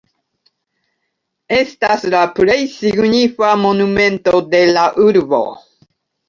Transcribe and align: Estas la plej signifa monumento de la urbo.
Estas 1.57 2.07
la 2.13 2.21
plej 2.39 2.55
signifa 2.77 3.51
monumento 3.67 4.43
de 4.55 4.63
la 4.79 4.89
urbo. 5.07 5.45